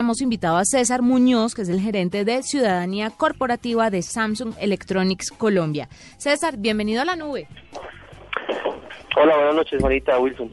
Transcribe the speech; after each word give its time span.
Hemos 0.00 0.20
invitado 0.22 0.56
a 0.56 0.64
César 0.64 1.02
Muñoz, 1.02 1.54
que 1.54 1.62
es 1.62 1.68
el 1.68 1.80
gerente 1.80 2.24
de 2.24 2.42
Ciudadanía 2.42 3.10
Corporativa 3.10 3.90
de 3.90 4.02
Samsung 4.02 4.52
Electronics 4.58 5.30
Colombia. 5.30 5.88
César, 6.18 6.56
bienvenido 6.56 7.02
a 7.02 7.04
la 7.04 7.14
nube. 7.14 7.46
Hola, 9.16 9.36
buenas 9.36 9.54
noches, 9.54 9.80
Juanita 9.80 10.18
Wilson. 10.18 10.50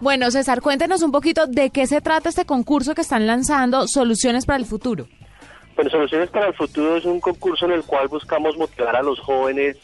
Bueno, 0.00 0.30
César, 0.30 0.60
cuéntenos 0.60 1.02
un 1.02 1.12
poquito 1.12 1.46
de 1.46 1.70
qué 1.70 1.86
se 1.86 2.02
trata 2.02 2.28
este 2.28 2.44
concurso 2.44 2.94
que 2.94 3.00
están 3.00 3.26
lanzando, 3.26 3.88
Soluciones 3.88 4.44
para 4.44 4.58
el 4.58 4.66
Futuro. 4.66 5.08
Bueno, 5.76 5.90
Soluciones 5.90 6.28
para 6.28 6.48
el 6.48 6.54
Futuro 6.54 6.98
es 6.98 7.06
un 7.06 7.20
concurso 7.20 7.64
en 7.64 7.72
el 7.72 7.84
cual 7.84 8.08
buscamos 8.08 8.58
motivar 8.58 8.96
a 8.96 9.02
los 9.02 9.18
jóvenes 9.18 9.78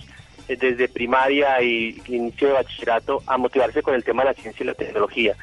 eh, 0.46 0.57
desde 0.57 0.88
primaria 0.88 1.62
y 1.62 2.02
inicio 2.07 2.48
de 2.48 2.52
bachillerato 2.52 3.23
a 3.27 3.38
motivarse 3.38 3.80
con 3.80 3.95
el 3.95 4.05
tema 4.05 4.24
de 4.24 4.29
la 4.29 4.35
ciencia 4.35 4.62
y 4.62 4.66
la 4.66 4.74
tecnología. 4.74 5.37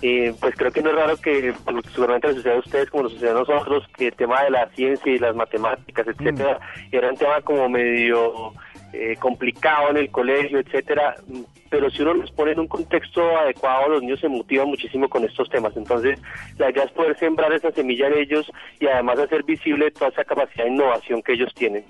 Eh, 0.00 0.32
pues 0.40 0.54
creo 0.56 0.70
que 0.70 0.82
no 0.82 0.90
es 0.90 0.96
raro 0.96 1.16
que 1.16 1.52
pues, 1.64 1.86
seguramente 1.92 2.28
les 2.28 2.36
suceda 2.36 2.54
a 2.54 2.58
ustedes 2.58 2.90
como 2.90 3.04
nos 3.04 3.12
sucede 3.12 3.30
a 3.30 3.34
nosotros, 3.34 3.84
que 3.96 4.08
el 4.08 4.14
tema 4.14 4.42
de 4.44 4.50
la 4.50 4.68
ciencia 4.70 5.12
y 5.12 5.18
las 5.18 5.34
matemáticas, 5.34 6.06
etcétera, 6.06 6.60
era 6.92 7.10
un 7.10 7.16
tema 7.16 7.40
como 7.40 7.68
medio 7.68 8.52
eh, 8.92 9.16
complicado 9.18 9.90
en 9.90 9.98
el 9.98 10.10
colegio, 10.10 10.60
etcétera, 10.60 11.16
pero 11.68 11.90
si 11.90 12.02
uno 12.02 12.14
los 12.14 12.30
pone 12.30 12.52
en 12.52 12.60
un 12.60 12.68
contexto 12.68 13.20
adecuado, 13.38 13.88
los 13.88 14.02
niños 14.02 14.20
se 14.20 14.28
motivan 14.28 14.68
muchísimo 14.68 15.08
con 15.08 15.24
estos 15.24 15.50
temas. 15.50 15.76
Entonces, 15.76 16.18
la 16.56 16.70
idea 16.70 16.84
es 16.84 16.92
poder 16.92 17.18
sembrar 17.18 17.52
esa 17.52 17.70
semilla 17.72 18.06
en 18.06 18.18
ellos 18.18 18.50
y 18.80 18.86
además 18.86 19.18
hacer 19.18 19.42
visible 19.42 19.90
toda 19.90 20.08
esa 20.08 20.24
capacidad 20.24 20.64
de 20.64 20.70
innovación 20.70 21.22
que 21.22 21.32
ellos 21.32 21.52
tienen. 21.54 21.84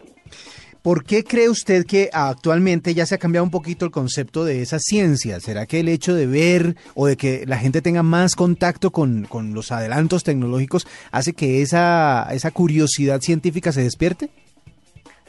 ¿Por 0.82 1.04
qué 1.04 1.24
cree 1.24 1.48
usted 1.48 1.84
que 1.84 2.08
actualmente 2.12 2.94
ya 2.94 3.04
se 3.04 3.16
ha 3.16 3.18
cambiado 3.18 3.44
un 3.44 3.50
poquito 3.50 3.84
el 3.84 3.90
concepto 3.90 4.44
de 4.44 4.62
esa 4.62 4.78
ciencia? 4.78 5.40
¿Será 5.40 5.66
que 5.66 5.80
el 5.80 5.88
hecho 5.88 6.14
de 6.14 6.26
ver 6.26 6.76
o 6.94 7.06
de 7.06 7.16
que 7.16 7.44
la 7.46 7.58
gente 7.58 7.82
tenga 7.82 8.02
más 8.02 8.36
contacto 8.36 8.90
con, 8.90 9.24
con 9.24 9.54
los 9.54 9.72
adelantos 9.72 10.22
tecnológicos 10.22 10.86
hace 11.10 11.32
que 11.32 11.62
esa, 11.62 12.28
esa 12.32 12.50
curiosidad 12.52 13.20
científica 13.20 13.72
se 13.72 13.82
despierte? 13.82 14.30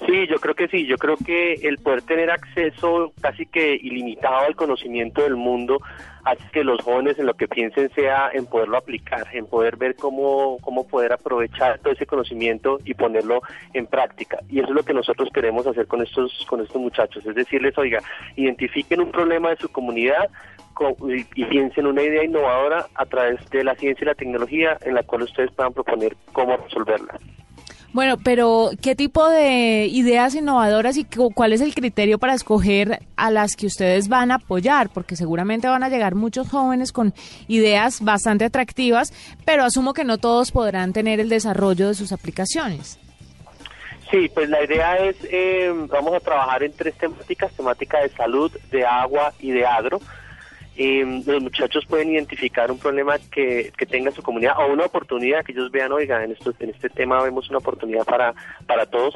Sí, 0.09 0.25
yo 0.27 0.39
creo 0.39 0.55
que 0.55 0.67
sí. 0.67 0.87
Yo 0.87 0.97
creo 0.97 1.15
que 1.17 1.53
el 1.53 1.77
poder 1.77 2.01
tener 2.01 2.31
acceso 2.31 3.13
casi 3.21 3.45
que 3.45 3.75
ilimitado 3.75 4.39
al 4.39 4.55
conocimiento 4.55 5.21
del 5.21 5.35
mundo 5.35 5.79
hace 6.23 6.43
que 6.51 6.63
los 6.63 6.81
jóvenes 6.81 7.19
en 7.19 7.27
lo 7.27 7.35
que 7.35 7.47
piensen 7.47 7.91
sea 7.93 8.31
en 8.33 8.47
poderlo 8.47 8.77
aplicar, 8.77 9.27
en 9.33 9.45
poder 9.45 9.77
ver 9.77 9.95
cómo, 9.95 10.57
cómo 10.61 10.87
poder 10.87 11.13
aprovechar 11.13 11.79
todo 11.79 11.93
ese 11.93 12.07
conocimiento 12.07 12.79
y 12.85 12.95
ponerlo 12.95 13.41
en 13.73 13.85
práctica. 13.85 14.39
Y 14.49 14.59
eso 14.59 14.69
es 14.69 14.75
lo 14.75 14.83
que 14.83 14.93
nosotros 14.93 15.29
queremos 15.31 15.67
hacer 15.67 15.85
con 15.85 16.01
estos, 16.01 16.45
con 16.49 16.61
estos 16.61 16.81
muchachos, 16.81 17.23
es 17.25 17.35
decirles, 17.35 17.77
oiga, 17.77 18.01
identifiquen 18.35 19.01
un 19.01 19.11
problema 19.11 19.49
de 19.51 19.57
su 19.57 19.69
comunidad 19.69 20.29
y, 21.35 21.45
piensen 21.45 21.87
una 21.87 22.01
idea 22.01 22.23
innovadora 22.23 22.87
a 22.95 23.05
través 23.05 23.47
de 23.49 23.63
la 23.63 23.75
ciencia 23.75 24.03
y 24.03 24.07
la 24.07 24.15
tecnología 24.15 24.77
en 24.81 24.95
la 24.95 25.03
cual 25.03 25.23
ustedes 25.23 25.51
puedan 25.51 25.73
proponer 25.73 26.15
cómo 26.31 26.57
resolverla. 26.57 27.19
Bueno, 27.91 28.17
pero 28.23 28.69
¿qué 28.81 28.93
tipo 28.95 29.27
de 29.29 29.87
ideas 29.87 30.35
innovadoras 30.35 30.95
y 30.97 31.05
cuál 31.05 31.53
es 31.53 31.61
el 31.61 31.73
criterio 31.73 32.19
para 32.19 32.35
escoger 32.35 32.99
a 33.15 33.31
las 33.31 33.55
que 33.55 33.65
ustedes 33.65 34.07
van 34.07 34.31
a 34.31 34.35
apoyar? 34.35 34.89
Porque 34.89 35.15
seguramente 35.15 35.67
van 35.67 35.83
a 35.83 35.89
llegar 35.89 36.13
muchos 36.13 36.49
jóvenes 36.49 36.91
con 36.91 37.15
ideas 37.47 38.01
bastante 38.01 38.45
atractivas, 38.45 39.11
pero 39.43 39.63
asumo 39.63 39.93
que 39.93 40.03
no 40.03 40.19
todos 40.19 40.51
podrán 40.51 40.93
tener 40.93 41.19
el 41.19 41.29
desarrollo 41.29 41.87
de 41.87 41.95
sus 41.95 42.11
aplicaciones. 42.11 42.99
Sí, 44.11 44.29
pues 44.33 44.49
la 44.49 44.63
idea 44.63 44.97
es, 44.97 45.15
eh, 45.23 45.71
vamos 45.87 46.13
a 46.13 46.19
trabajar 46.19 46.63
en 46.63 46.73
tres 46.73 46.95
temáticas, 46.95 47.51
temática 47.53 48.01
de 48.01 48.09
salud, 48.09 48.51
de 48.71 48.85
agua 48.85 49.33
y 49.39 49.51
de 49.51 49.65
agro 49.65 49.99
eh, 50.77 51.23
los 51.25 51.41
muchachos 51.41 51.85
pueden 51.85 52.11
identificar 52.13 52.71
un 52.71 52.79
problema 52.79 53.17
que, 53.31 53.71
que 53.77 53.85
tenga 53.85 54.11
su 54.11 54.21
comunidad 54.21 54.53
o 54.59 54.71
una 54.71 54.85
oportunidad 54.85 55.43
que 55.43 55.51
ellos 55.51 55.71
vean, 55.71 55.91
oiga, 55.91 56.23
en, 56.23 56.31
esto, 56.31 56.53
en 56.59 56.69
este 56.69 56.89
tema 56.89 57.21
vemos 57.21 57.49
una 57.49 57.59
oportunidad 57.59 58.05
para, 58.05 58.33
para 58.65 58.85
todos 58.85 59.15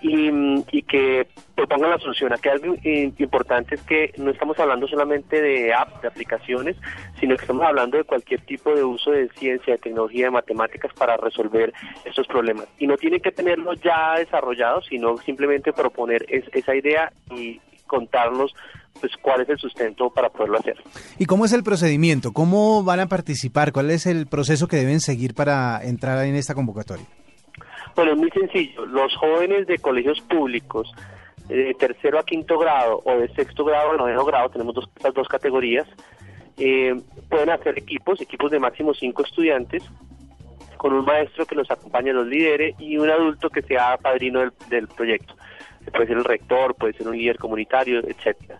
y, 0.00 0.30
y 0.70 0.82
que 0.82 1.26
propongan 1.54 1.90
la 1.90 1.98
solución. 1.98 2.32
Aquí 2.32 2.48
algo 2.48 2.76
importante 2.84 3.74
es 3.74 3.82
que 3.82 4.12
no 4.18 4.30
estamos 4.30 4.58
hablando 4.58 4.86
solamente 4.86 5.40
de 5.40 5.72
apps, 5.74 6.00
de 6.02 6.08
aplicaciones, 6.08 6.76
sino 7.18 7.36
que 7.36 7.42
estamos 7.42 7.64
hablando 7.64 7.96
de 7.96 8.04
cualquier 8.04 8.40
tipo 8.42 8.74
de 8.74 8.84
uso 8.84 9.10
de 9.10 9.28
ciencia, 9.30 9.74
de 9.74 9.78
tecnología, 9.78 10.26
de 10.26 10.30
matemáticas 10.30 10.92
para 10.94 11.16
resolver 11.16 11.72
estos 12.04 12.26
problemas. 12.26 12.66
Y 12.78 12.86
no 12.86 12.96
tienen 12.96 13.20
que 13.20 13.32
tenerlo 13.32 13.74
ya 13.74 14.14
desarrollado, 14.18 14.82
sino 14.82 15.16
simplemente 15.18 15.72
proponer 15.72 16.26
esa 16.28 16.74
idea 16.74 17.12
y 17.30 17.60
contarnos 17.86 18.54
pues 19.00 19.12
cuál 19.20 19.42
es 19.42 19.48
el 19.48 19.58
sustento 19.58 20.10
para 20.10 20.28
poderlo 20.28 20.58
hacer. 20.58 20.76
¿Y 21.18 21.26
cómo 21.26 21.44
es 21.44 21.52
el 21.52 21.62
procedimiento? 21.62 22.32
¿Cómo 22.32 22.82
van 22.82 23.00
a 23.00 23.06
participar? 23.06 23.72
¿Cuál 23.72 23.90
es 23.90 24.06
el 24.06 24.26
proceso 24.26 24.68
que 24.68 24.76
deben 24.76 25.00
seguir 25.00 25.34
para 25.34 25.80
entrar 25.82 26.24
en 26.24 26.34
esta 26.34 26.54
convocatoria? 26.54 27.06
Bueno, 27.94 28.12
es 28.12 28.18
muy 28.18 28.30
sencillo. 28.30 28.84
Los 28.86 29.14
jóvenes 29.16 29.66
de 29.66 29.78
colegios 29.78 30.20
públicos 30.20 30.92
de 31.48 31.74
tercero 31.74 32.18
a 32.18 32.24
quinto 32.24 32.58
grado 32.58 33.00
o 33.04 33.18
de 33.18 33.28
sexto 33.34 33.64
grado 33.64 33.92
a 33.92 33.96
noveno 33.96 34.24
grado, 34.24 34.50
tenemos 34.50 34.74
dos, 34.74 34.90
estas 34.96 35.14
dos 35.14 35.28
categorías, 35.28 35.86
eh, 36.58 36.94
pueden 37.28 37.50
hacer 37.50 37.78
equipos, 37.78 38.20
equipos 38.20 38.50
de 38.50 38.58
máximo 38.58 38.92
cinco 38.94 39.22
estudiantes, 39.22 39.82
con 40.76 40.92
un 40.92 41.04
maestro 41.04 41.46
que 41.46 41.54
los 41.54 41.70
acompañe, 41.70 42.12
los 42.12 42.26
lidere 42.26 42.74
y 42.78 42.98
un 42.98 43.08
adulto 43.08 43.48
que 43.48 43.62
sea 43.62 43.96
padrino 43.96 44.40
del, 44.40 44.52
del 44.68 44.88
proyecto. 44.88 45.34
Puede 45.92 46.08
ser 46.08 46.16
el 46.16 46.24
rector, 46.24 46.74
puede 46.74 46.94
ser 46.94 47.08
un 47.08 47.16
líder 47.16 47.38
comunitario, 47.38 48.00
etcétera. 48.00 48.58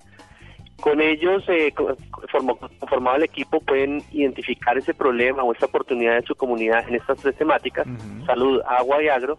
Con 0.80 1.00
ellos, 1.00 1.44
eh, 1.48 1.72
conformado 1.72 3.16
el 3.16 3.22
equipo, 3.24 3.60
pueden 3.60 4.02
identificar 4.12 4.76
ese 4.76 4.92
problema 4.94 5.42
o 5.42 5.52
esa 5.52 5.66
oportunidad 5.66 6.18
en 6.18 6.24
su 6.24 6.34
comunidad 6.34 6.88
en 6.88 6.96
estas 6.96 7.18
tres 7.18 7.36
temáticas, 7.36 7.86
salud, 8.26 8.60
agua 8.66 9.02
y 9.02 9.08
agro, 9.08 9.38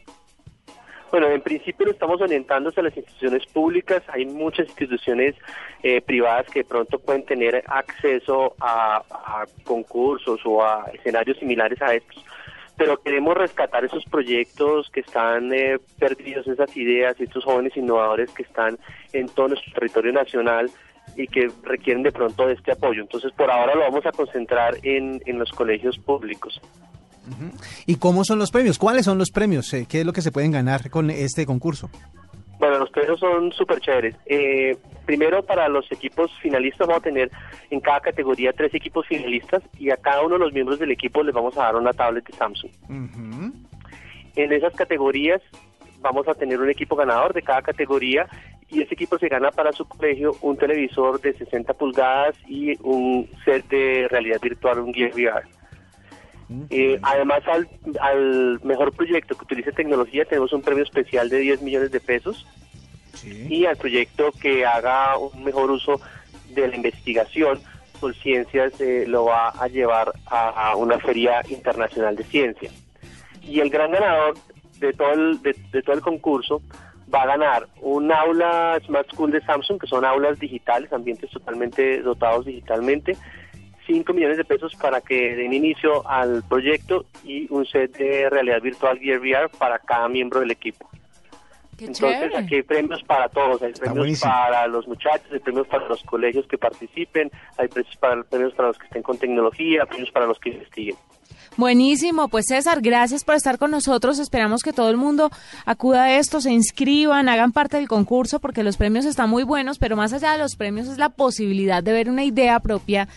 Bueno, 1.15 1.29
en 1.29 1.43
principio 1.43 1.87
lo 1.87 1.93
estamos 1.93 2.21
orientando 2.21 2.73
a 2.75 2.83
las 2.83 2.97
instituciones 2.97 3.47
públicas. 3.47 4.03
Hay 4.09 4.27
muchas 4.27 4.67
instituciones 4.67 5.37
eh, 5.81 6.01
privadas 6.01 6.47
que 6.51 6.59
de 6.59 6.65
pronto 6.65 6.99
pueden 6.99 7.25
tener 7.25 7.63
acceso 7.69 8.57
a, 8.59 9.01
concursos 9.63 10.41
o 10.45 10.65
a 10.65 10.91
escenarios 10.93 11.39
similares 11.39 11.81
a 11.83 11.95
estos 11.95 12.21
pero 12.77 13.01
queremos 13.01 13.37
rescatar 13.37 13.85
esos 13.85 14.05
proyectos 14.07 14.91
que 14.91 14.99
están 14.99 15.55
eh, 15.55 15.79
perdidos, 16.01 16.49
esas 16.49 16.77
ideas, 16.77 17.15
estos 17.21 17.45
jóvenes 17.45 17.77
innovadores 17.77 18.33
que 18.33 18.43
están 18.43 18.77
en 19.13 19.29
todo 19.29 19.47
nuestro 19.47 19.73
territorio 19.73 20.13
nacional 20.13 20.69
y 21.17 21.29
que 21.29 21.49
requieren 21.63 22.03
de 22.03 22.11
pronto 22.11 22.51
este 22.51 22.73
apoyo. 22.73 23.03
Entonces, 23.03 23.31
por 23.37 23.53
ahora 23.53 23.77
lo 23.77 23.83
vamos 23.83 24.05
a 24.05 24.11
concentrar 24.11 24.79
en, 24.83 25.23
en 25.27 25.39
los 25.39 25.53
colegios 25.53 25.97
públicos. 25.97 26.61
¿Y 27.87 27.97
cómo 27.97 28.25
son 28.25 28.39
los 28.39 28.51
premios? 28.51 28.79
¿Cuáles 28.79 29.05
son 29.05 29.19
los 29.19 29.31
premios? 29.31 29.73
Eh, 29.75 29.87
¿Qué 29.89 30.01
es 30.01 30.07
lo 30.07 30.13
que 30.13 30.23
se 30.23 30.33
pueden 30.33 30.53
ganar 30.53 30.91
con 30.91 31.11
este 31.11 31.47
concurso? 31.47 31.91
Bueno, 32.59 32.79
los 32.79 32.91
premios 32.91 33.19
son 33.21 33.53
súper 33.53 33.81
chéveres. 33.81 34.17
Eh, 34.27 34.77
primero, 35.05 35.43
para 35.43 35.69
los 35.69 35.91
equipos 35.91 36.31
finalistas 36.41 36.87
vamos 36.87 37.03
a 37.03 37.05
tener 37.05 37.31
en 37.71 37.81
cada 37.81 38.01
categoría 38.01 38.53
tres 38.53 38.75
equipos 38.75 39.07
finalistas 39.07 39.63
y 39.79 39.91
a 39.91 39.97
cada 39.97 40.23
uno 40.23 40.35
de 40.35 40.41
los 40.41 40.53
miembros 40.53 40.79
del 40.79 40.91
equipo 40.91 41.23
les 41.23 41.35
vamos 41.35 41.57
a 41.59 41.65
dar 41.65 41.77
una 41.77 41.93
tablet 41.93 42.27
de 42.27 42.33
Samsung. 42.37 42.71
En 44.37 44.53
esas 44.53 44.73
categorías 44.75 45.43
vamos 46.01 46.29
a 46.29 46.35
tener 46.35 46.61
un 46.61 46.71
equipo 46.71 46.97
ganador 46.97 47.33
de 47.33 47.43
cada 47.43 47.63
categoría 47.63 48.27
y 48.71 48.83
ese 48.83 48.95
equipo 48.95 49.19
se 49.19 49.29
gana 49.29 49.51
para 49.51 49.73
su 49.73 49.87
colegio 49.87 50.35
un 50.41 50.57
televisor 50.57 51.21
de 51.21 51.35
60 51.35 51.75
pulgadas 51.75 52.37
y 52.49 52.77
un 52.83 53.29
set 53.45 53.69
de 53.69 54.09
realidad 54.09 54.41
virtual, 54.41 54.81
un 54.81 54.95
Gear 54.95 55.13
VR. 55.13 55.43
Eh, 56.71 56.99
además, 57.03 57.43
al, 57.47 57.69
al 58.01 58.61
mejor 58.63 58.93
proyecto 58.93 59.35
que 59.37 59.45
utilice 59.45 59.73
tecnología 59.73 60.25
tenemos 60.25 60.53
un 60.53 60.63
premio 60.63 60.85
especial 60.85 61.29
de 61.29 61.39
10 61.39 61.63
millones 61.63 61.91
de 61.91 62.01
pesos. 62.01 62.47
Y 63.49 63.65
al 63.65 63.77
proyecto 63.77 64.33
que 64.33 64.67
haga 64.67 65.17
un 65.17 65.45
mejor 65.45 65.71
uso 65.71 66.01
de 66.51 66.69
la 66.69 66.77
investigación 66.77 67.61
por 68.01 68.15
ciencias 68.17 68.79
eh, 68.81 69.05
lo 69.07 69.25
va 69.25 69.49
a 69.49 69.67
llevar 69.69 70.13
a, 70.27 70.71
a 70.71 70.77
una 70.77 70.99
feria 70.99 71.41
internacional 71.49 72.17
de 72.17 72.25
ciencia. 72.25 72.71
Y 73.43 73.61
el 73.61 73.71
gran 73.71 73.93
ganador 73.93 74.35
de 74.79 74.93
todo 74.93 75.13
el, 75.13 75.43
de, 75.43 75.57
de 75.73 75.83
todo 75.83 75.95
el 75.95 76.03
concurso 76.03 76.61
va 77.13 77.23
a 77.23 77.27
ganar 77.27 77.69
un 77.81 78.11
aula 78.13 78.79
Smart 78.85 79.09
School 79.13 79.31
de 79.31 79.41
Samsung, 79.43 79.81
que 79.81 79.87
son 79.87 80.05
aulas 80.05 80.39
digitales, 80.39 80.93
ambientes 80.93 81.31
totalmente 81.31 82.03
dotados 82.03 82.47
digitalmente, 82.47 83.17
5 83.87 84.13
millones 84.13 84.37
de 84.37 84.45
pesos 84.45 84.75
para 84.77 85.01
que 85.01 85.35
den 85.35 85.53
inicio 85.53 86.09
al 86.09 86.43
proyecto 86.45 87.07
y 87.25 87.47
un 87.53 87.67
set 87.67 87.97
de 87.97 88.31
realidad 88.31 88.61
virtual 88.63 88.99
Gear 88.99 89.21
VR 89.21 89.49
para 89.59 89.79
cada 89.79 90.09
miembro 90.09 90.41
del 90.41 90.51
equipo. 90.51 90.89
Qué 91.77 91.87
Entonces 91.87 92.19
chévere. 92.21 92.37
aquí 92.37 92.55
hay 92.57 92.63
premios 92.63 93.03
para 93.03 93.29
todos, 93.29 93.61
hay 93.63 93.73
premios 93.73 93.99
buenísimo. 93.99 94.31
para 94.31 94.67
los 94.69 94.87
muchachos, 94.87 95.27
hay 95.33 95.41
premios 95.41 95.67
para 95.67 95.89
los 95.89 96.03
colegios 96.05 96.47
que 96.47 96.57
participen, 96.57 97.31
hay 97.59 97.69
premios 97.69 97.97
para, 97.97 98.23
premios 98.23 98.55
para 98.55 98.69
los 98.69 98.79
que 98.79 98.87
estén 98.87 99.03
con 99.03 99.19
tecnología, 99.19 99.85
premios 99.87 100.11
para 100.13 100.27
los 100.27 100.39
que 100.39 100.51
investiguen. 100.51 100.97
Buenísimo, 101.57 102.29
pues 102.29 102.47
César, 102.49 102.81
gracias 102.81 103.23
por 103.23 103.37
estar 103.37 103.59
con 103.59 103.71
nosotros. 103.71 104.19
Esperamos 104.19 104.63
que 104.63 104.73
todo 104.73 104.91
el 104.91 104.97
mundo 104.97 105.31
acuda 105.65 106.05
a 106.05 106.19
esto, 106.19 106.41
se 106.41 106.51
inscriban, 106.51 107.29
hagan 107.29 107.53
parte 107.53 107.77
del 107.77 107.87
concurso 107.87 108.41
porque 108.41 108.65
los 108.65 108.77
premios 108.77 109.05
están 109.05 109.31
muy 109.31 109.45
buenos, 109.45 109.79
pero 109.79 109.95
más 109.97 110.13
allá 110.13 110.33
de 110.33 110.39
los 110.39 110.57
premios 110.57 110.89
es 110.89 110.99
la 110.99 111.11
posibilidad 111.11 111.81
de 111.83 111.93
ver 111.93 112.11
una 112.11 112.25
idea 112.25 112.59
propia 112.59 113.09